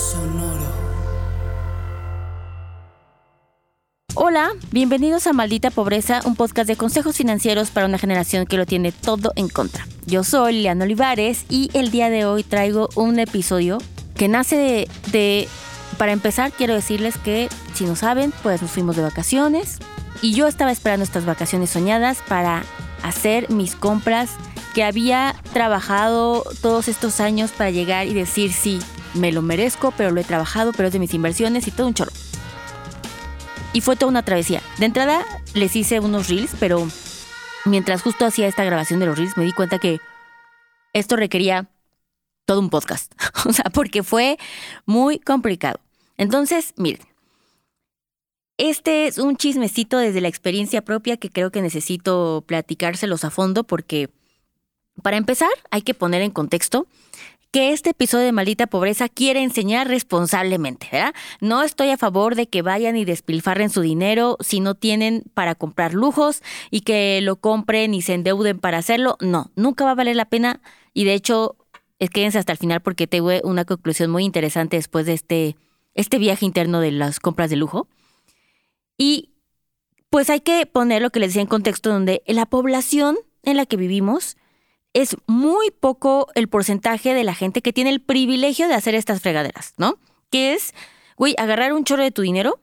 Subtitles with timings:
[0.00, 0.64] Sonoro.
[4.14, 8.64] Hola, bienvenidos a Maldita Pobreza, un podcast de consejos financieros para una generación que lo
[8.64, 9.86] tiene todo en contra.
[10.06, 13.76] Yo soy Liliana Olivares y el día de hoy traigo un episodio
[14.16, 15.48] que nace de, de-
[15.98, 19.78] Para empezar, quiero decirles que, si no saben, pues nos fuimos de vacaciones
[20.22, 22.64] y yo estaba esperando estas vacaciones soñadas para
[23.02, 24.30] hacer mis compras
[24.74, 28.78] que había trabajado todos estos años para llegar y decir sí,
[29.14, 31.94] me lo merezco, pero lo he trabajado, pero es de mis inversiones y todo un
[31.94, 32.12] chorro.
[33.72, 34.62] Y fue toda una travesía.
[34.78, 35.24] De entrada
[35.54, 36.86] les hice unos reels, pero
[37.64, 40.00] mientras justo hacía esta grabación de los reels me di cuenta que
[40.92, 41.68] esto requería
[42.44, 43.12] todo un podcast.
[43.46, 44.38] o sea, porque fue
[44.86, 45.80] muy complicado.
[46.16, 47.06] Entonces, miren.
[48.58, 53.64] Este es un chismecito desde la experiencia propia que creo que necesito platicárselos a fondo
[53.64, 54.10] porque,
[55.02, 56.86] para empezar, hay que poner en contexto
[57.50, 61.14] que este episodio de Maldita Pobreza quiere enseñar responsablemente, ¿verdad?
[61.40, 65.56] No estoy a favor de que vayan y despilfarren su dinero si no tienen para
[65.56, 69.16] comprar lujos y que lo compren y se endeuden para hacerlo.
[69.20, 70.60] No, nunca va a valer la pena
[70.94, 71.56] y de hecho,
[72.12, 75.56] quédense hasta el final porque tengo una conclusión muy interesante después de este,
[75.94, 77.88] este viaje interno de las compras de lujo.
[78.96, 79.30] Y
[80.08, 83.66] pues hay que poner lo que les decía en contexto donde la población en la
[83.66, 84.36] que vivimos
[84.92, 89.20] es muy poco el porcentaje de la gente que tiene el privilegio de hacer estas
[89.20, 89.98] fregaderas, ¿no?
[90.30, 90.74] Que es,
[91.16, 92.60] güey, agarrar un chorro de tu dinero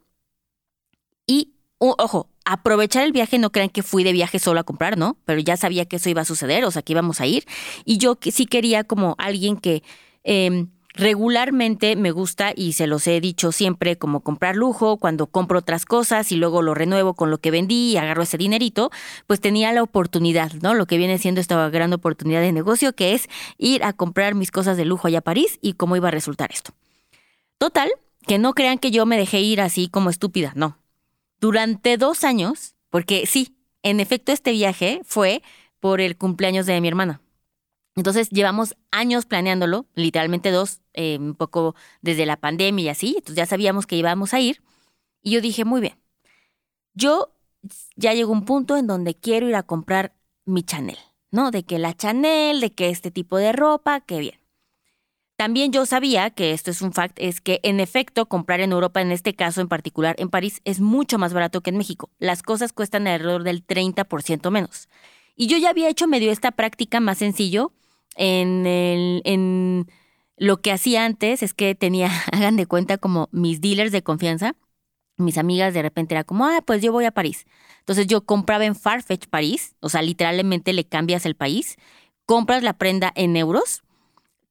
[1.25, 5.17] y, ojo, aprovechar el viaje, no crean que fui de viaje solo a comprar, ¿no?
[5.25, 7.45] Pero ya sabía que eso iba a suceder, o sea, que íbamos a ir.
[7.83, 9.83] Y yo sí quería como alguien que
[10.23, 15.59] em, regularmente me gusta, y se los he dicho siempre, como comprar lujo, cuando compro
[15.59, 18.91] otras cosas y luego lo renuevo con lo que vendí y agarro ese dinerito,
[19.27, 20.73] pues tenía la oportunidad, ¿no?
[20.73, 24.51] Lo que viene siendo esta gran oportunidad de negocio, que es ir a comprar mis
[24.51, 26.73] cosas de lujo allá a París y cómo iba a resultar esto.
[27.57, 27.89] Total,
[28.25, 30.77] que no crean que yo me dejé ir así como estúpida, no.
[31.39, 35.43] Durante dos años, porque sí, en efecto este viaje fue
[35.79, 37.21] por el cumpleaños de mi hermana.
[37.97, 43.35] Entonces llevamos años planeándolo, literalmente dos, eh, un poco desde la pandemia y así, entonces
[43.35, 44.61] ya sabíamos que íbamos a ir.
[45.23, 45.99] Y yo dije, muy bien,
[46.93, 47.33] yo
[47.95, 50.13] ya llegó un punto en donde quiero ir a comprar
[50.45, 50.99] mi Chanel,
[51.31, 51.49] ¿no?
[51.49, 54.39] De que la Chanel, de que este tipo de ropa, qué bien.
[55.35, 59.01] También yo sabía que esto es un fact, es que en efecto comprar en Europa,
[59.01, 62.11] en este caso en particular en París, es mucho más barato que en México.
[62.19, 64.87] Las cosas cuestan alrededor del 30% menos.
[65.35, 67.71] Y yo ya había hecho medio esta práctica más sencillo
[68.17, 69.85] en, el,
[70.37, 74.55] lo que hacía antes, es que tenía, hagan de cuenta, como mis dealers de confianza.
[75.17, 77.45] Mis amigas de repente era como, ah, pues yo voy a París.
[77.79, 81.77] Entonces yo compraba en Farfetch París, o sea, literalmente le cambias el país,
[82.25, 83.83] compras la prenda en euros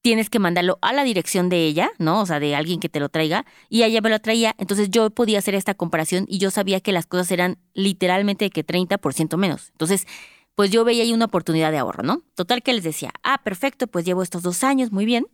[0.06, 2.20] tienes que mandarlo a la dirección de ella, ¿no?
[2.20, 5.10] O sea, de alguien que te lo traiga, y ella me lo traía, entonces yo
[5.10, 9.70] podía hacer esta comparación y yo sabía que las cosas eran literalmente que 30% menos.
[9.72, 10.06] Entonces,
[10.56, 12.22] pues yo veía ahí una oportunidad de ahorro, ¿no?
[12.34, 15.26] Total que les decía, ah, perfecto, pues llevo estos dos años, muy bien.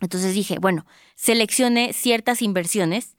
[0.00, 3.16] Entonces dije, bueno, seleccioné ciertas inversiones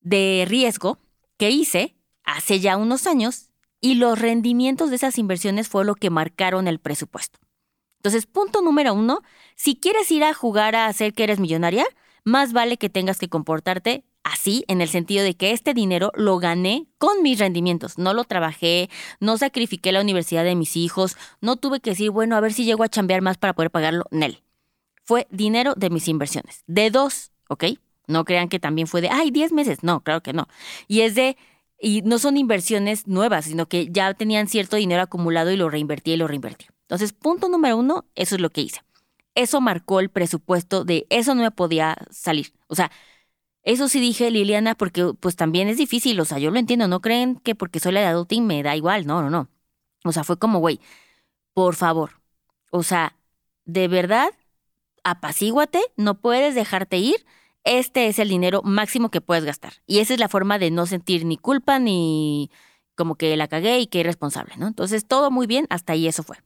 [0.00, 0.98] de riesgo
[1.36, 3.50] que hice hace ya unos años
[3.82, 7.38] y los rendimientos de esas inversiones fue lo que marcaron el presupuesto.
[7.98, 9.20] Entonces, punto número uno,
[9.56, 11.84] si quieres ir a jugar a hacer que eres millonaria,
[12.24, 16.38] más vale que tengas que comportarte así, en el sentido de que este dinero lo
[16.38, 17.98] gané con mis rendimientos.
[17.98, 18.88] No lo trabajé,
[19.18, 22.64] no sacrifiqué la universidad de mis hijos, no tuve que decir, bueno, a ver si
[22.64, 24.04] llego a chambear más para poder pagarlo.
[24.10, 24.42] Nel.
[25.04, 26.62] Fue dinero de mis inversiones.
[26.66, 27.64] De dos, ¿ok?
[28.06, 29.82] No crean que también fue de, ay, 10 meses.
[29.82, 30.48] No, claro que no.
[30.88, 31.36] Y es de,
[31.80, 36.12] y no son inversiones nuevas, sino que ya tenían cierto dinero acumulado y lo reinvertí
[36.12, 36.66] y lo reinvertí.
[36.82, 38.80] Entonces, punto número uno, eso es lo que hice.
[39.36, 42.52] Eso marcó el presupuesto de eso no me podía salir.
[42.66, 42.90] O sea,
[43.62, 47.00] eso sí dije, Liliana, porque pues también es difícil, o sea, yo lo entiendo, no
[47.00, 49.48] creen que porque soy la de adulting me da igual, no, no, no.
[50.04, 50.80] O sea, fue como, güey,
[51.52, 52.20] por favor,
[52.70, 53.16] o sea,
[53.64, 54.30] de verdad,
[55.04, 57.26] apacíguate, no puedes dejarte ir,
[57.64, 59.74] este es el dinero máximo que puedes gastar.
[59.86, 62.50] Y esa es la forma de no sentir ni culpa ni
[62.94, 64.66] como que la cagué y que irresponsable, ¿no?
[64.66, 66.38] Entonces, todo muy bien, hasta ahí eso fue.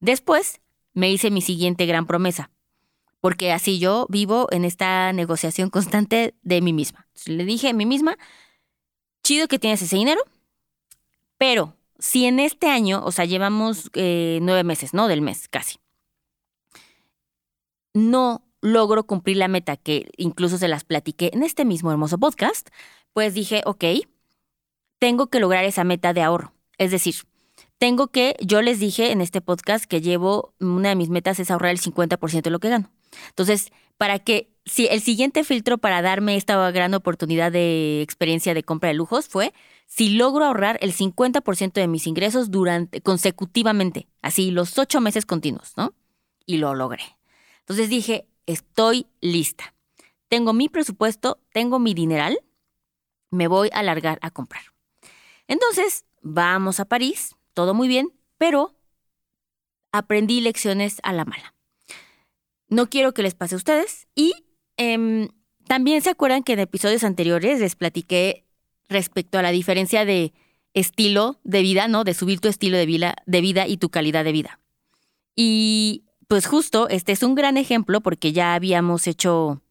[0.00, 0.60] Después
[0.94, 2.50] me hice mi siguiente gran promesa,
[3.20, 7.06] porque así yo vivo en esta negociación constante de mí misma.
[7.26, 8.16] Le dije a mí misma,
[9.22, 10.20] chido que tienes ese dinero,
[11.36, 15.08] pero si en este año, o sea, llevamos eh, nueve meses, ¿no?
[15.08, 15.78] Del mes, casi.
[17.94, 22.68] No logro cumplir la meta que incluso se las platiqué en este mismo hermoso podcast,
[23.12, 23.84] pues dije, ok,
[24.98, 26.52] tengo que lograr esa meta de ahorro.
[26.76, 27.14] Es decir,
[27.78, 31.50] tengo que, yo les dije en este podcast que llevo, una de mis metas es
[31.50, 32.90] ahorrar el 50% de lo que gano.
[33.30, 38.62] Entonces, para que, si el siguiente filtro para darme esta gran oportunidad de experiencia de
[38.62, 39.52] compra de lujos fue
[39.86, 45.72] si logro ahorrar el 50% de mis ingresos durante, consecutivamente, así los ocho meses continuos,
[45.76, 45.94] ¿no?
[46.44, 47.02] Y lo logré.
[47.60, 49.74] Entonces dije, estoy lista.
[50.28, 52.38] Tengo mi presupuesto, tengo mi dineral,
[53.30, 54.62] me voy a largar a comprar.
[55.46, 58.74] Entonces, vamos a París, todo muy bien, pero
[59.90, 61.54] aprendí lecciones a la mala.
[62.68, 64.06] No quiero que les pase a ustedes.
[64.14, 64.34] Y
[64.76, 65.28] em,
[65.66, 68.44] también se acuerdan que en episodios anteriores les platiqué
[68.88, 70.32] respecto a la diferencia de
[70.74, 72.04] estilo de vida, ¿no?
[72.04, 74.60] De subir tu estilo de vida, de vida y tu calidad de vida.
[75.34, 79.62] Y pues justo este es un gran ejemplo porque ya habíamos hecho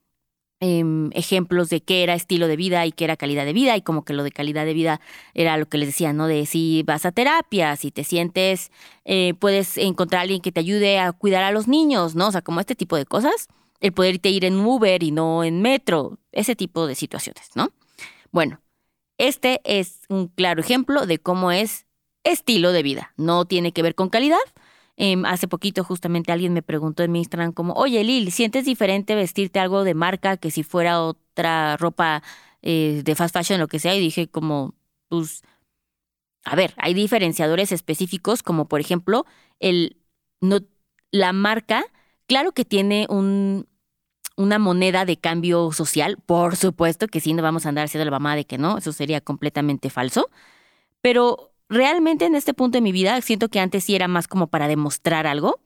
[0.60, 3.84] Em, ejemplos de qué era estilo de vida y qué era calidad de vida y
[3.84, 5.00] como que lo de calidad de vida
[5.36, 6.26] era lo que les decía, ¿no?
[6.26, 8.72] De si vas a terapia, si te sientes,
[9.06, 12.30] eh, puedes encontrar a alguien que te ayude a cuidar a los niños, ¿no?
[12.30, 13.48] O sea, como este tipo de cosas,
[13.82, 17.70] el poder irte ir en Uber y no en metro, ese tipo de situaciones, ¿no?
[18.32, 18.60] Bueno,
[19.20, 21.86] este es un claro ejemplo de cómo es
[22.24, 24.40] estilo de vida, no tiene que ver con calidad,
[25.00, 29.14] Em, hace poquito justamente alguien me preguntó en mi Instagram como, oye Lil, ¿sientes diferente
[29.16, 32.24] vestirte algo de marca que si fuera otra ropa
[32.64, 33.96] eh, de fast fashion, lo que sea?
[33.96, 34.74] Y dije como,
[35.08, 35.44] pues,
[36.44, 39.26] a ver, hay diferenciadores específicos como por ejemplo
[39.60, 39.98] el,
[40.42, 40.60] no,
[41.12, 41.86] la marca,
[42.28, 43.68] claro que tiene un,
[44.36, 48.12] una moneda de cambio social, por supuesto que sí, no vamos a andar haciendo la
[48.12, 50.30] mamá de que no, eso sería completamente falso,
[51.02, 54.48] pero realmente en este punto de mi vida siento que antes sí era más como
[54.48, 55.60] para demostrar algo.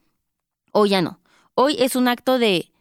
[0.72, 1.20] Hoy ya no.
[1.54, 2.72] Hoy es un acto de,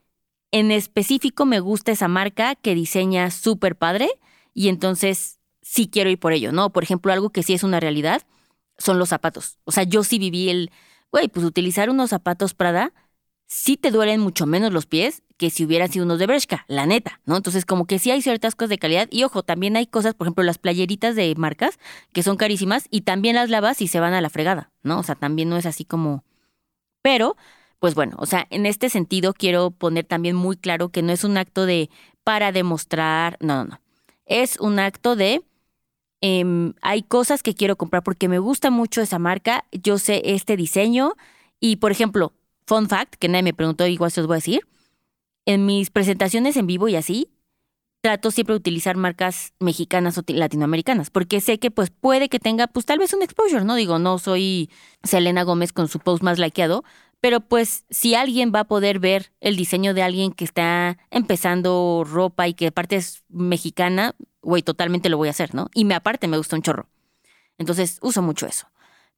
[0.53, 4.11] en específico me gusta esa marca que diseña súper padre
[4.55, 6.71] y entonces sí quiero ir por ello, ¿no?
[6.71, 8.23] Por ejemplo, algo que sí es una realidad
[8.79, 9.59] son los zapatos.
[9.65, 10.71] O sea, yo sí viví el,
[11.13, 12.93] güey, pues utilizar unos zapatos Prada
[13.51, 16.87] sí te duelen mucho menos los pies que si hubieran sido unos de Bershka, la
[16.87, 17.37] neta, ¿no?
[17.37, 19.09] Entonces, como que sí hay ciertas cosas de calidad.
[19.11, 21.81] Y ojo, también hay cosas, por ejemplo, las playeritas de marcas
[22.13, 25.01] que son carísimas y también las lavas y se van a la fregada, ¿no?
[25.01, 26.23] O sea, también no es así como.
[27.03, 27.37] Pero,
[27.81, 31.25] pues bueno, o sea, en este sentido quiero poner también muy claro que no es
[31.25, 31.91] un acto de
[32.23, 33.37] para demostrar.
[33.41, 33.81] No, no, no.
[34.27, 35.43] Es un acto de.
[36.21, 40.57] Em, hay cosas que quiero comprar porque me gusta mucho esa marca, yo sé este
[40.57, 41.15] diseño
[41.59, 42.35] y, por ejemplo,
[42.71, 44.61] Fun fact, que nadie me preguntó, igual se los voy a decir.
[45.45, 47.29] En mis presentaciones en vivo y así,
[48.01, 52.69] trato siempre de utilizar marcas mexicanas o latinoamericanas, porque sé que pues puede que tenga
[52.69, 53.75] pues tal vez un exposure, ¿no?
[53.75, 54.71] Digo, no soy
[55.03, 56.85] Selena Gómez con su post más likeado,
[57.21, 62.05] pero pues si alguien va a poder ver el diseño de alguien que está empezando
[62.07, 65.71] ropa y que aparte es mexicana, güey, totalmente lo voy a hacer, ¿no?
[65.75, 66.87] Y me aparte me gusta un chorro.
[67.59, 68.69] Entonces uso mucho eso.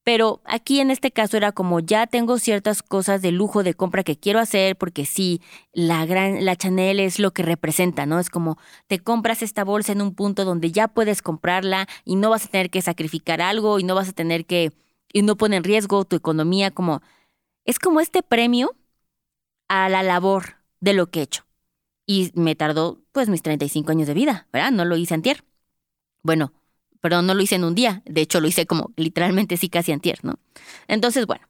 [0.05, 4.03] Pero aquí en este caso era como ya tengo ciertas cosas de lujo de compra
[4.03, 5.41] que quiero hacer porque sí,
[5.73, 8.19] la gran la Chanel es lo que representa, ¿no?
[8.19, 8.59] Es como
[8.89, 12.49] te compras esta bolsa en un punto donde ya puedes comprarla y no vas a
[12.49, 14.73] tener que sacrificar algo y no vas a tener que
[15.13, 17.01] y no pone en riesgo tu economía como
[17.65, 18.75] es como este premio
[19.69, 21.45] a la labor de lo que he hecho.
[22.07, 24.73] Y me tardó pues mis 35 años de vida, ¿verdad?
[24.73, 25.45] No lo hice antier.
[26.23, 26.53] Bueno,
[27.03, 29.93] pero no lo hice en un día, de hecho lo hice como literalmente sí casi
[29.93, 30.21] antier.
[30.89, 31.47] Entonces, bueno,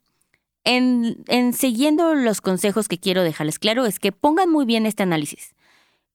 [0.65, 5.05] en, en siguiendo los consejos que quiero dejarles claro es que pongan muy bien este
[5.05, 5.55] análisis.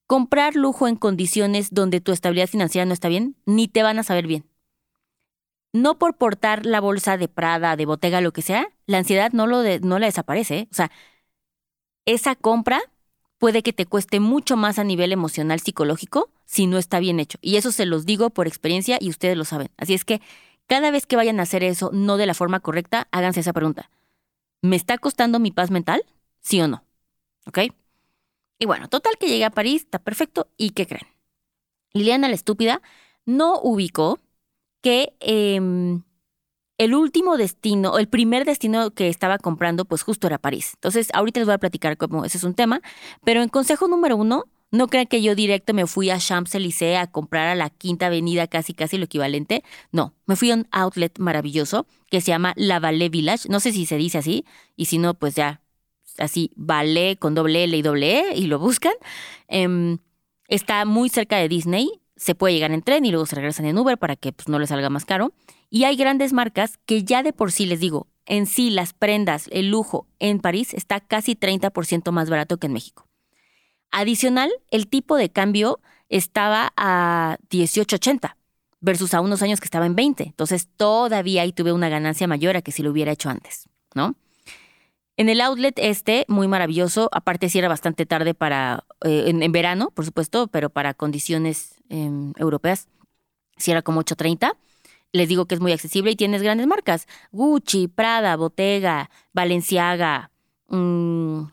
[0.08, 4.04] Comprar lujo en condiciones donde tu estabilidad financiera no está bien, ni te van a
[4.04, 4.46] saber bien.
[5.72, 9.46] No por portar la bolsa de Prada, de Bottega, lo que sea, la ansiedad no,
[9.46, 10.60] lo no la desaparece.
[10.60, 10.68] ¿eh?
[10.72, 10.92] O sea,
[12.06, 12.82] esa compra
[13.38, 17.38] puede que te cueste mucho más a nivel emocional, psicológico, si no está bien hecho.
[17.42, 19.70] Y eso se los digo por experiencia y ustedes lo saben.
[19.78, 20.22] Así es que
[20.68, 23.90] cada vez que vayan a hacer eso no de la forma correcta, háganse esa pregunta.
[24.62, 26.04] ¿Me está costando mi paz mental?
[26.42, 26.84] ¿Sí o no?
[27.46, 27.60] ¿Ok?
[28.60, 30.48] Y bueno, total que llegué a París, está perfecto.
[30.58, 31.08] ¿Y qué creen?
[31.94, 32.82] Liliana la estúpida
[33.26, 34.20] no ubicó
[34.82, 36.04] que em,
[36.78, 40.72] el último destino, el primer destino que estaba comprando, pues justo era París.
[40.76, 42.82] Entonces, ahorita les voy a platicar cómo ese es un tema,
[43.24, 47.08] pero en consejo número uno, no crean que yo directo me fui a Champs-Élysées a
[47.08, 49.64] comprar a la Quinta Avenida, casi casi lo equivalente.
[49.92, 53.48] No, me fui a un outlet maravilloso que se llama La Vallée Village.
[53.50, 55.62] No sé si se dice así, y si no, pues ya,
[56.18, 58.94] así, Vallée con doble L y doble E, y lo buscan.
[59.48, 60.00] Em,
[60.50, 63.78] está muy cerca de Disney, se puede llegar en tren y luego se regresan en
[63.78, 65.34] Uber para que pues, no les salga más caro.
[65.70, 69.48] Y hay grandes marcas que ya de por sí, les digo, en sí las prendas,
[69.52, 73.08] el lujo en París está casi 30% más barato que en México.
[73.92, 78.36] Adicional, el tipo de cambio estaba a 18.80.
[78.80, 80.24] versus a unos años que estaba en 20.
[80.24, 84.16] Entonces todavía ahí tuve una ganancia mayor a que si lo hubiera hecho antes, ¿no?
[85.18, 89.90] En el outlet este, muy maravilloso, aparte si era bastante tarde para, eh, en, verano,
[89.90, 92.88] por supuesto, pero para condiciones em, europeas,
[93.58, 94.56] si era como 8.30.
[95.14, 97.08] Les digo que es muy accesible y tienes grandes marcas.
[97.32, 100.32] Gucci, Prada, Bottega, Balenciaga,
[100.68, 101.44] mm,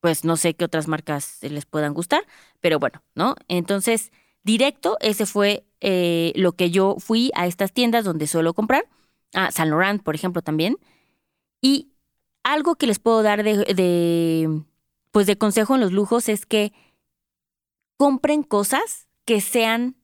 [0.00, 2.26] pues no sé qué otras marcas les puedan gustar,
[2.60, 3.34] pero bueno, ¿no?
[3.48, 8.88] Entonces, directo, ese fue eh, lo que yo fui a estas tiendas donde suelo comprar.
[9.34, 10.76] A Saint Laurent, por ejemplo, también.
[11.60, 11.92] Y
[12.42, 14.62] algo que les puedo dar de,
[15.12, 16.72] pues de consejo en los lujos es que
[17.96, 19.94] compren cosas que sean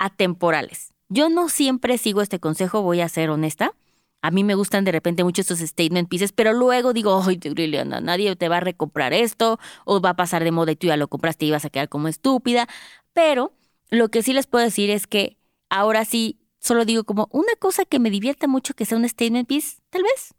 [0.00, 0.92] atemporales.
[1.08, 3.76] Yo no siempre sigo este consejo, voy a ser honesta.
[4.22, 8.00] A mí me gustan de repente mucho estos statement pieces, pero luego digo, ay, Liliana,
[8.00, 10.96] nadie te va a recomprar esto, o va a pasar de moda y tú ya
[10.96, 12.66] lo compraste y vas a quedar como estúpida.
[13.12, 13.52] Pero
[13.90, 15.36] lo que sí les puedo decir es que
[15.70, 19.46] ahora sí, solo digo como una cosa que me divierta mucho que sea un statement
[19.46, 20.34] piece, tal vez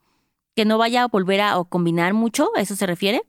[0.53, 3.21] que no vaya a volver a combinar mucho, a eso se refiere,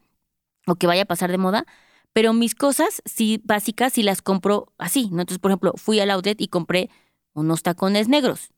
[0.67, 1.67] o que vaya a pasar de moda,
[2.13, 5.21] pero mis cosas sí básicas sí las compro así, ¿no?
[5.21, 6.91] Entonces, por ejemplo, fui al outlet y compré
[7.35, 8.51] unos tacones negros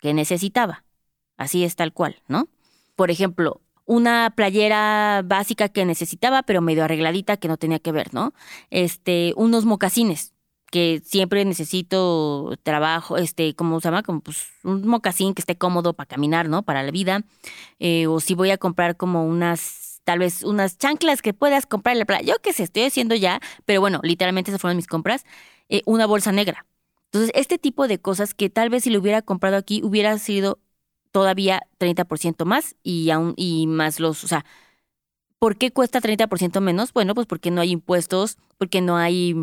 [0.00, 0.84] que necesitaba.
[1.36, 2.48] Así es tal cual, ¿no?
[2.96, 8.12] Por ejemplo, una playera básica que necesitaba, pero medio arregladita que no tenía que ver,
[8.12, 8.34] ¿no?
[8.70, 10.34] Este, unos mocasines
[10.70, 14.02] que siempre necesito trabajo, este, ¿cómo se llama?
[14.02, 16.62] Como pues un mocasín que esté cómodo para caminar, ¿no?
[16.62, 17.24] Para la vida.
[17.78, 21.92] Eh, o si voy a comprar como unas, tal vez unas chanclas que puedas comprar
[21.92, 22.22] en la playa.
[22.22, 25.26] Yo qué sé, estoy haciendo ya, pero bueno, literalmente esas fueron mis compras.
[25.68, 26.64] Eh, una bolsa negra.
[27.08, 30.60] Entonces, este tipo de cosas que tal vez si lo hubiera comprado aquí hubiera sido
[31.12, 34.46] todavía 30% más y aún y más los, o sea,
[35.38, 36.94] ¿por qué cuesta 30% menos?
[36.94, 39.34] Bueno, pues porque no hay impuestos, porque no hay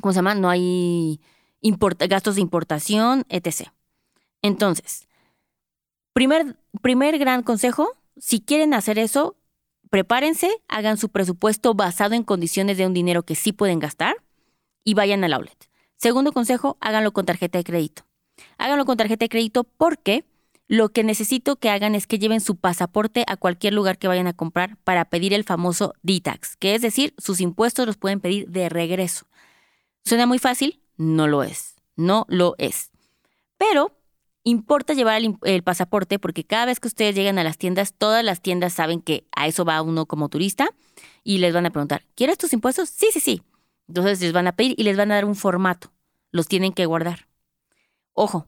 [0.00, 0.36] ¿cómo se llama?
[0.36, 1.20] No hay
[2.08, 3.72] gastos de importación, etc.
[4.40, 5.08] Entonces,
[6.12, 9.36] primer, primer gran consejo, si quieren hacer eso,
[9.90, 14.16] prepárense, hagan su presupuesto basado en condiciones de un dinero que sí pueden gastar
[14.84, 15.68] y vayan al outlet.
[15.96, 18.04] Segundo consejo, háganlo con tarjeta de crédito.
[18.58, 20.24] Háganlo con tarjeta de crédito porque
[20.66, 24.26] lo que necesito que hagan es que lleven su pasaporte a cualquier lugar que vayan
[24.26, 28.48] a comprar para pedir el famoso D-Tax, que es decir, sus impuestos los pueden pedir
[28.48, 29.26] de regreso.
[30.04, 30.80] ¿Suena muy fácil?
[30.96, 31.74] No lo es.
[31.96, 32.90] No lo es.
[33.58, 33.96] Pero
[34.44, 38.40] importa llevar el, pasaporte porque cada vez que ustedes llegan a las tiendas, todas las
[38.40, 40.68] tiendas saben que a eso va uno como turista
[41.24, 42.90] y les van a preguntar, ¿quieres tus impuestos?
[42.90, 43.42] Sí, sí, sí.
[43.88, 45.92] Entonces les van a pedir y les van a dar un formato.
[46.30, 47.26] Los tienen que guardar.
[48.12, 48.46] Ojo,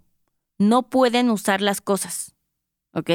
[0.59, 2.35] no pueden usar las cosas,
[2.93, 3.11] ¿ok?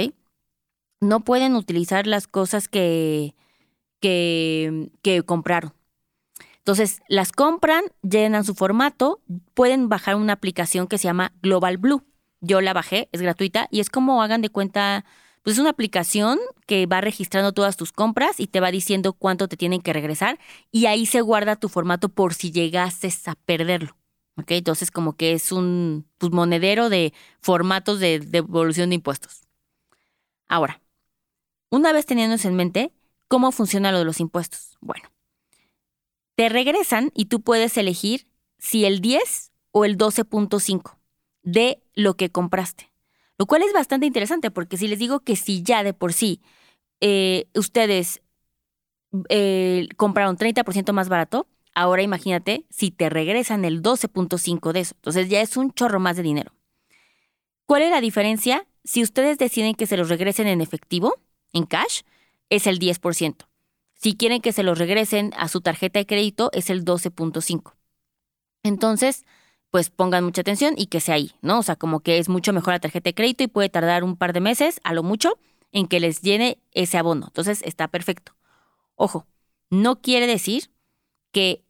[1.00, 3.36] No pueden utilizar las cosas que,
[4.00, 5.74] que, que compraron.
[6.58, 9.22] Entonces, las compran, llenan su formato,
[9.56, 12.04] pueden bajar una aplicación que se llama Global Blue.
[12.42, 15.06] Yo la bajé, es gratuita y es como hagan de cuenta,
[15.44, 19.48] pues es una aplicación que va registrando todas tus compras y te va diciendo cuánto
[19.48, 20.40] te tienen que regresar
[20.72, 23.96] y ahí se guarda tu formato por si llegases a perderlo.
[24.38, 24.52] ¿Ok?
[24.52, 29.42] Entonces, como que es un pues, monedero de formatos de devolución de impuestos.
[30.48, 30.82] Ahora,
[31.70, 32.92] una vez teniendo eso en mente,
[33.28, 34.78] ¿cómo funciona lo de los impuestos?
[34.82, 35.10] Bueno,
[36.36, 41.01] te regresan y tú puedes elegir si el 10 o el 12.5
[41.44, 42.92] de lo que compraste.
[43.38, 46.42] Lo cual es bastante interesante porque si les digo que si ya de por sí
[47.00, 48.22] eh, ustedes
[49.30, 54.96] eh, compraron 30% más barato, ahora imagínate si te regresan el 12.5 de eso.
[54.98, 56.54] Entonces ya es un chorro más de dinero.
[57.66, 58.68] ¿Cuál es la diferencia?
[58.84, 61.16] Si ustedes deciden que se los regresen en efectivo,
[61.54, 62.02] en cash,
[62.50, 63.48] es el 10%.
[63.96, 67.74] Si quieren que se los regresen a su tarjeta de crédito, es el 12.5.
[68.64, 69.26] Entonces,
[69.72, 71.60] pues pongan mucha atención y que sea ahí, ¿no?
[71.60, 74.18] O sea, como que es mucho mejor la tarjeta de crédito y puede tardar un
[74.18, 75.40] par de meses, a lo mucho,
[75.72, 77.28] en que les llene ese abono.
[77.28, 78.36] Entonces, está perfecto.
[78.96, 79.26] Ojo,
[79.70, 80.70] no quiere decir
[81.32, 81.64] que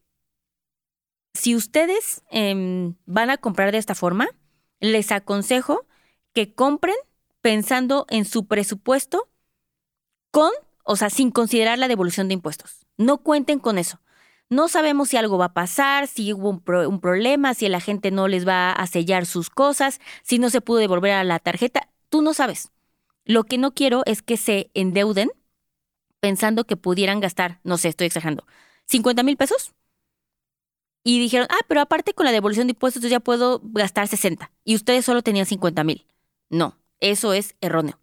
[1.34, 4.28] si ustedes em, van a comprar de esta forma,
[4.80, 5.86] les aconsejo
[6.34, 6.96] que compren
[7.42, 9.30] pensando en su presupuesto
[10.32, 10.52] con
[10.84, 12.86] o sea, sin considerar la devolución de impuestos.
[12.98, 14.01] No cuenten con eso.
[14.52, 18.28] No sabemos si algo va a pasar, si hubo un, problema, si la gente no
[18.28, 21.90] les va a sellar sus cosas, si no se pudo devolver a la tarjeta.
[22.10, 22.72] Tú no sabes.
[23.26, 25.32] Lo que no quiero es que se endeuden
[26.20, 28.46] pensando que pudieran gastar, no sé, estoy exagerando,
[28.86, 29.74] 50 mil pesos.
[31.04, 34.52] Y dijeron, ah, pero aparte con la devolución de impuestos ya puedo gastar 60.
[34.64, 36.06] Y ustedes solo tenían 50 mil.
[36.52, 37.98] No, eso es erróneo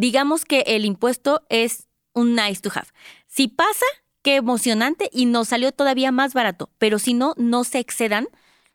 [0.00, 2.88] digamos que el impuesto es un nice to have.
[3.26, 3.84] Si pasa,
[4.22, 8.28] qué emocionante y nos salió todavía más barato, pero si no, no se excedan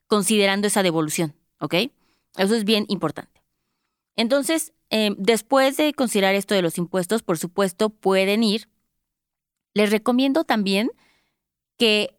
[0.08, 1.76] considerando esa devolución, ¿ok?
[2.38, 3.44] Eso es bien importante.
[4.16, 8.70] Entonces, em, después de considerar esto de los impuestos, por supuesto, pueden ir.
[9.74, 10.92] Les recomiendo también
[11.78, 12.18] que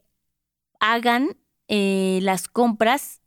[0.79, 3.21] hagan eh, las compras,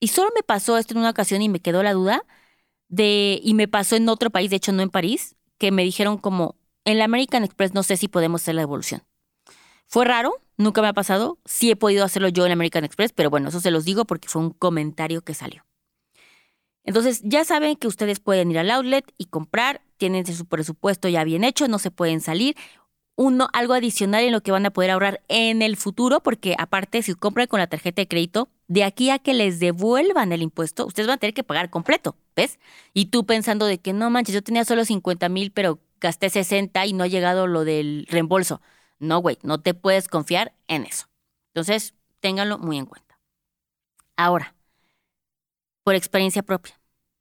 [0.00, 2.24] y solo me pasó esto en una ocasión y me quedó la duda,
[2.88, 6.18] de, y me pasó en otro país, de hecho no en París, que me dijeron
[6.18, 9.02] como, en la American Express no sé si podemos hacer la devolución.
[9.90, 13.28] Fue raro, nunca me ha pasado, sí he podido hacerlo yo en American Express, pero
[13.28, 15.66] bueno, eso se los digo porque fue un comentario que salió.
[16.84, 21.24] Entonces, ya saben que ustedes pueden ir al outlet y comprar, tienen su presupuesto ya
[21.24, 22.54] bien hecho, no se pueden salir.
[23.16, 27.02] Uno, algo adicional en lo que van a poder ahorrar en el futuro, porque aparte,
[27.02, 30.86] si compran con la tarjeta de crédito, de aquí a que les devuelvan el impuesto,
[30.86, 32.60] ustedes van a tener que pagar completo, ¿ves?
[32.94, 36.86] Y tú pensando de que no manches, yo tenía solo 50 mil, pero gasté 60
[36.86, 38.60] y no ha llegado lo del reembolso.
[39.00, 41.08] No, güey, no te puedes confiar en eso.
[41.48, 43.18] Entonces, ténganlo muy en cuenta.
[44.16, 44.54] Ahora,
[45.82, 46.78] por experiencia propia.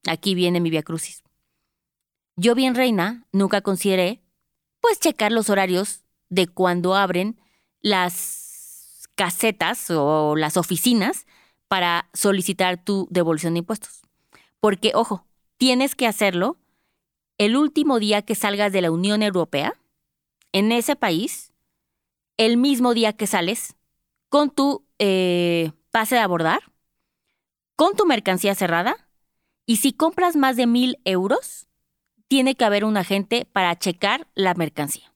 [0.08, 1.24] Aquí viene mi via crucis.
[2.36, 4.22] Yo bien reina, nunca consideré,
[4.82, 7.42] pues, checar los horarios de cuando abren
[7.82, 11.26] las casetas o las oficinas
[11.68, 14.02] para solicitar tu devolución de impuestos.
[14.60, 15.26] Porque, ojo,
[15.58, 16.58] tienes que hacerlo
[17.38, 19.74] el último día que salgas de la Unión Europea,
[20.52, 21.49] en ese país,
[22.40, 23.76] el mismo día que sales,
[24.30, 26.72] con tu eh, pase de abordar,
[27.76, 28.96] con tu mercancía cerrada
[29.66, 31.68] y si compras más de mil euros,
[32.30, 35.14] tiene que haber un agente para checar la mercancía.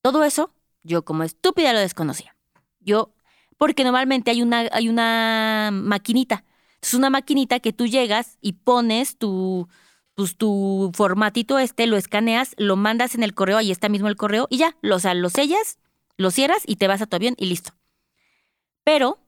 [0.00, 2.36] Todo eso, yo como estúpida lo desconocía.
[2.78, 3.12] Yo,
[3.58, 6.44] porque normalmente hay una, hay una maquinita.
[6.80, 9.68] Es una maquinita que tú llegas y pones tu,
[10.14, 14.16] pues, tu formatito este, lo escaneas, lo mandas en el correo, ahí está mismo el
[14.16, 15.78] correo, y ya, lo, o lo sellas,
[16.16, 17.72] lo cierras y te vas a tu avión y listo.
[18.84, 19.18] Pero,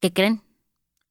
[0.00, 0.42] ¿qué creen?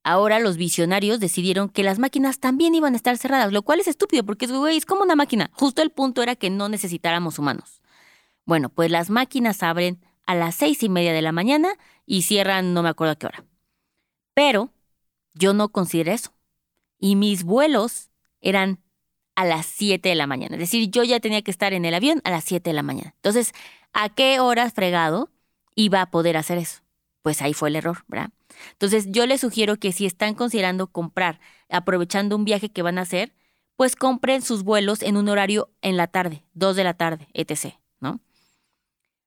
[0.03, 3.87] Ahora los visionarios decidieron que las máquinas también iban a estar cerradas, lo cual es
[3.87, 5.49] estúpido porque es como una máquina.
[5.53, 7.81] Justo el punto era que no necesitáramos humanos.
[8.45, 11.69] Bueno, pues las máquinas abren a las seis y media de la mañana
[12.05, 13.45] y cierran no me acuerdo a qué hora.
[14.35, 14.69] Pero
[15.33, 16.33] yo no consideré eso.
[16.99, 18.84] Y mis vuelos eran
[19.35, 20.55] a las 7 de la mañana.
[20.55, 22.83] Es decir, yo ya tenía que estar en el avión a las 7 de la
[22.83, 23.13] mañana.
[23.15, 23.53] Entonces,
[23.93, 25.29] ¿a qué horas fregado
[25.75, 26.81] iba a poder hacer eso?
[27.21, 28.29] Pues ahí fue el error, ¿verdad?
[28.71, 33.01] Entonces yo les sugiero que si están considerando comprar, aprovechando un viaje que van a
[33.01, 33.33] hacer,
[33.75, 37.75] pues compren sus vuelos en un horario en la tarde, 2 de la tarde, etc.
[37.99, 38.21] ¿no?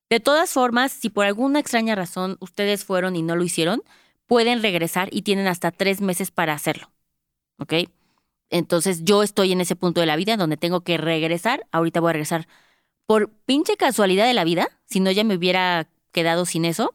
[0.09, 3.83] De todas formas, si por alguna extraña razón ustedes fueron y no lo hicieron,
[4.27, 6.91] pueden regresar y tienen hasta tres meses para hacerlo.
[7.59, 7.75] ¿Ok?
[8.51, 11.67] Entonces yo estoy en ese punto de la vida donde tengo que regresar.
[11.71, 12.49] Ahorita voy a regresar.
[13.07, 16.95] Por pinche casualidad de la vida, si no ya me hubiera quedado sin eso,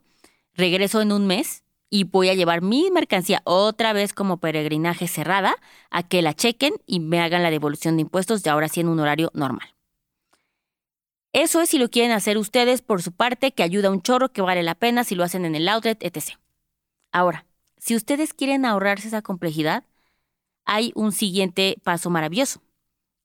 [0.54, 5.56] regreso en un mes y voy a llevar mi mercancía otra vez como peregrinaje cerrada
[5.92, 8.88] a que la chequen y me hagan la devolución de impuestos de ahora sí en
[8.90, 9.74] un horario normal.
[11.34, 14.42] Eso es si lo quieren hacer ustedes por su parte, que ayuda un chorro, que
[14.42, 16.38] vale la pena si lo hacen en el outlet, etc.
[17.12, 17.46] Ahora,
[17.78, 19.84] si ustedes quieren ahorrarse esa complejidad,
[20.66, 22.62] hay un siguiente paso maravilloso,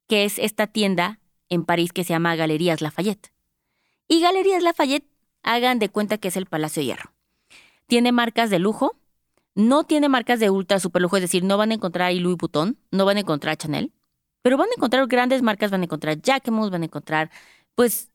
[0.06, 3.32] que es esta tienda en París que se llama Galerías Lafayette.
[4.08, 5.08] Y Galerías Lafayette,
[5.42, 7.18] hagan de cuenta que es el Palacio de Hierro
[7.88, 8.96] tiene marcas de lujo,
[9.56, 12.36] no tiene marcas de ultra super lujo, es decir, no van a encontrar ahí Louis
[12.36, 13.92] Vuitton, no van a encontrar Chanel,
[14.42, 17.30] pero van a encontrar grandes marcas, van a encontrar Jacquemus, van a encontrar,
[17.74, 18.07] pues,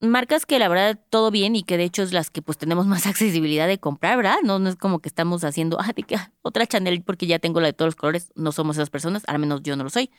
[0.00, 2.86] marcas que la verdad todo bien y que de hecho es las que pues tenemos
[2.88, 4.38] más accesibilidad de comprar, ¿verdad?
[4.42, 7.66] No, es como que estamos haciendo, ah, que ah, otra Chanel porque ya tengo la
[7.68, 10.10] de todos los colores, no somos esas personas, al menos yo no lo soy.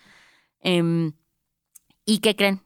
[0.62, 1.14] Em,
[2.06, 2.62] ¿Y qué creen?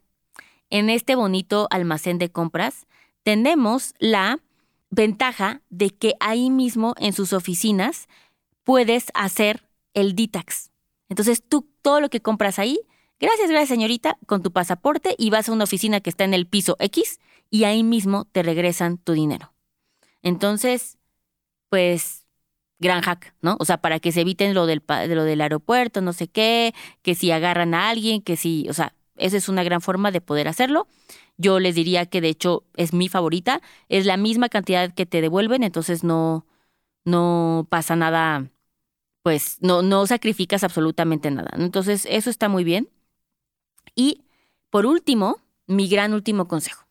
[0.70, 2.88] En este bonito almacén de compras
[3.24, 4.40] tenemos la
[4.90, 8.08] ventaja de que ahí mismo en sus oficinas
[8.64, 10.72] puedes hacer el DITAX.
[11.10, 12.80] Entonces tú todo lo que compras ahí,
[13.20, 16.48] gracias, gracias señorita, con tu pasaporte y vas a una oficina que está en el
[16.48, 19.54] piso X y ahí mismo te regresan tu dinero.
[20.22, 20.98] Entonces,
[21.70, 22.26] pues,
[22.80, 23.58] gran hack, ¿no?
[23.60, 27.16] O sea, para que se eviten lo del, lo del aeropuerto, no sé qué, que
[27.16, 30.48] si agarran a alguien, que si, o sea, esa es una gran forma de poder
[30.48, 30.88] hacerlo.
[31.38, 33.62] Yo les diría que de hecho es mi favorita.
[33.90, 36.46] Es la misma cantidad que te devuelven, entonces no,
[37.06, 38.50] no pasa nada,
[39.24, 41.52] pues no, no sacrificas absolutamente nada.
[41.58, 42.90] Entonces eso está muy bien.
[43.96, 44.24] Y
[44.70, 46.86] por último, mi gran último consejo.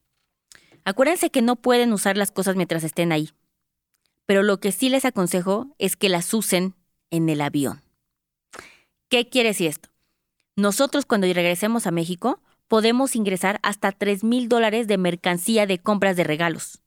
[0.84, 3.30] Acuérdense que no pueden usar las cosas mientras estén ahí.
[4.26, 6.74] Pero lo que sí les aconsejo es que las usen
[7.10, 7.82] en el avión.
[9.08, 9.90] ¿Qué quiere decir esto?
[10.56, 16.16] Nosotros cuando regresemos a México podemos ingresar hasta 3 mil dólares de mercancía de compras
[16.16, 16.82] de regalos.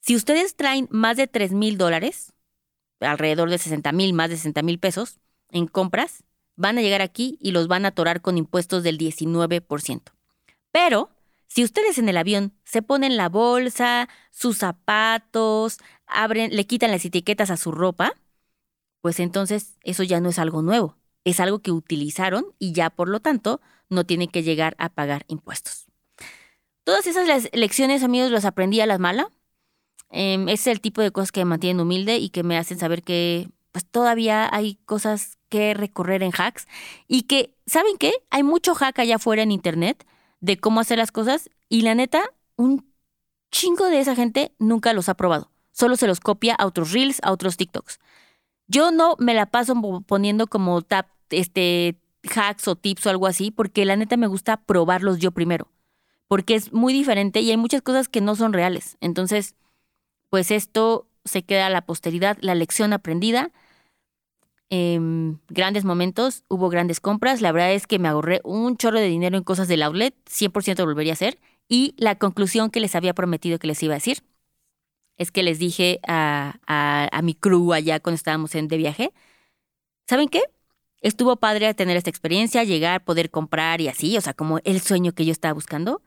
[0.00, 2.32] Si ustedes traen más de 3 mil dólares,
[3.00, 5.18] alrededor de 60 mil, más de 60 mil pesos
[5.50, 6.22] en compras,
[6.56, 10.02] van a llegar aquí y los van a atorar con impuestos del 19%.
[10.72, 11.10] Pero
[11.46, 17.04] si ustedes en el avión se ponen la bolsa, sus zapatos, abren, le quitan las
[17.04, 18.14] etiquetas a su ropa,
[19.00, 23.08] pues entonces eso ya no es algo nuevo, es algo que utilizaron y ya por
[23.08, 25.86] lo tanto no tienen que llegar a pagar impuestos.
[26.84, 29.26] Todas esas lecciones, amigos, las aprendí a las malas.
[30.10, 33.02] Em, es el tipo de cosas que me mantienen humilde y que me hacen saber
[33.02, 36.66] que pues todavía hay cosas que recorrer en hacks
[37.08, 38.14] y que, ¿saben qué?
[38.30, 40.06] Hay mucho hack allá afuera en internet
[40.40, 42.22] de cómo hacer las cosas y la neta,
[42.56, 42.90] un
[43.50, 45.50] chingo de esa gente nunca los ha probado.
[45.72, 47.98] Solo se los copia a otros reels, a otros TikToks.
[48.66, 49.74] Yo no me la paso
[50.06, 52.00] poniendo como tap, este,
[52.34, 55.70] hacks o tips o algo así, porque la neta me gusta probarlos yo primero.
[56.28, 58.96] Porque es muy diferente y hay muchas cosas que no son reales.
[59.02, 59.54] Entonces,
[60.30, 63.52] pues esto se queda a la posteridad, la lección aprendida.
[64.68, 67.40] Em, grandes momentos, hubo grandes compras.
[67.40, 70.78] La verdad es que me ahorré un chorro de dinero en cosas del outlet, 100%
[70.78, 71.38] lo volvería a hacer.
[71.68, 74.22] Y la conclusión que les había prometido que les iba a decir
[75.16, 79.12] es que les dije a, a, mi crew allá cuando estábamos en de viaje,
[80.06, 80.42] ¿saben qué?
[81.00, 85.12] Estuvo padre tener esta experiencia, llegar, poder comprar y así, o sea, como el sueño
[85.12, 86.02] que yo estaba buscando,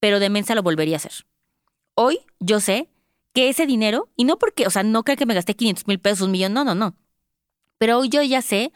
[0.00, 1.26] pero de mensa lo volvería a hacer.
[1.94, 2.88] Hoy yo sé
[3.32, 5.98] que ese dinero, y no porque, o sea, no creo que me gasté 500 mil
[5.98, 6.96] pesos, un millón, no, no, no.
[7.84, 8.72] Pero hoy yo ya sé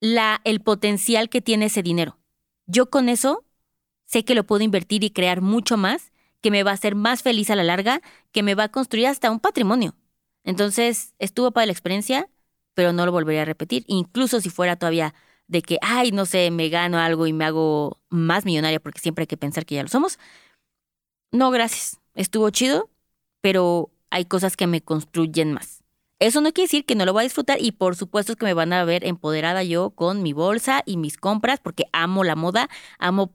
[0.00, 2.18] la, el potencial que tiene ese dinero.
[2.64, 3.44] Yo con eso
[4.06, 7.22] sé que lo puedo invertir y crear mucho más, que me va a hacer más
[7.22, 9.94] feliz a la larga, que me va a construir hasta un patrimonio.
[10.44, 12.30] Entonces, estuvo para la experiencia,
[12.72, 13.84] pero no lo volvería a repetir.
[13.86, 15.14] Incluso si fuera todavía
[15.46, 19.24] de que, ay, no sé, me gano algo y me hago más millonaria, porque siempre
[19.24, 20.18] hay que pensar que ya lo somos.
[21.32, 22.00] No, gracias.
[22.14, 22.88] Estuvo chido,
[23.42, 25.81] pero hay cosas que me construyen más.
[26.22, 28.44] Eso no quiere decir que no lo voy a disfrutar y por supuesto es que
[28.44, 32.36] me van a ver empoderada yo con mi bolsa y mis compras porque amo la
[32.36, 32.68] moda,
[33.00, 33.34] amo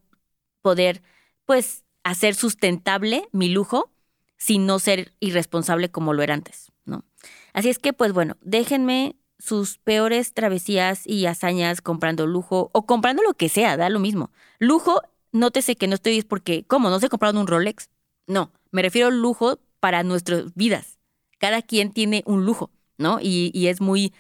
[0.62, 1.04] poder
[1.45, 3.91] pues hacer sustentable mi lujo
[4.38, 7.04] sin no ser irresponsable como lo era antes, ¿no?
[7.52, 13.21] Así es que pues bueno, déjenme sus peores travesías y hazañas comprando lujo o comprando
[13.21, 14.32] lo que sea, da lo mismo.
[14.60, 15.02] Lujo,
[15.34, 16.89] nótese que no estoy es porque, ¿cómo?
[16.89, 17.89] ¿No se compraron un Rolex?
[18.28, 21.00] No, me refiero al lujo para nuestras vidas.
[21.38, 23.20] Cada quien tiene un lujo, ¿no?
[23.22, 24.14] Y, es muy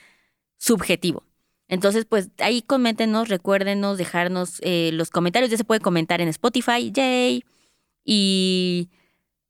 [0.57, 1.23] subjetivo.
[1.67, 5.51] Entonces, pues ahí coméntenos, recuérdenos, dejarnos eh, los comentarios.
[5.51, 7.43] Ya se puede comentar en Spotify, yay.
[8.05, 8.89] Y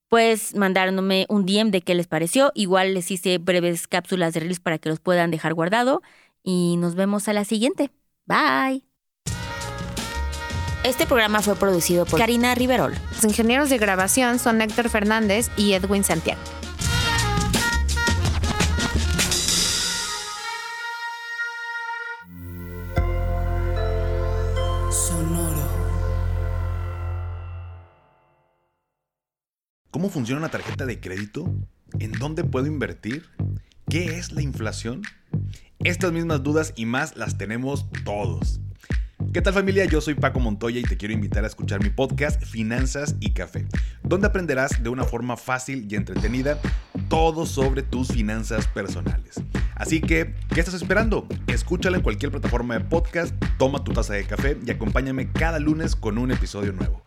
[0.09, 2.51] pues mandándome un DM de qué les pareció.
[2.55, 6.01] Igual les hice breves cápsulas de reels para que los puedan dejar guardado.
[6.43, 7.91] Y nos vemos a la siguiente.
[8.25, 8.83] Bye.
[10.83, 12.93] Este programa fue producido por Karina Riverol.
[13.11, 16.39] Los ingenieros de grabación son Héctor Fernández y Edwin Santiago.
[29.97, 31.51] ¿Cómo funciona una tarjeta de crédito?
[31.97, 33.25] ¿En dónde puedo invertir?
[33.89, 35.01] ¿Qué es la inflación?
[35.79, 38.59] Estas mismas dudas y más las tenemos todos.
[39.33, 39.85] ¿Qué tal familia?
[39.85, 43.65] Yo soy Paco Montoya y te quiero invitar a escuchar mi podcast Finanzas y Café,
[44.03, 46.59] donde aprenderás de una forma fácil y entretenida
[47.09, 49.41] todo sobre tus finanzas personales.
[49.73, 51.27] Así que, ¿qué estás esperando?
[51.47, 55.95] Escúchala en cualquier plataforma de podcast, toma tu taza de café y acompáñame cada lunes
[55.95, 57.06] con un episodio nuevo.